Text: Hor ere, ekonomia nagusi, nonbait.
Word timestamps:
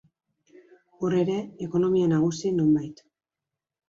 Hor 0.99 1.15
ere, 1.17 1.35
ekonomia 1.65 2.07
nagusi, 2.13 2.53
nonbait. 2.61 3.05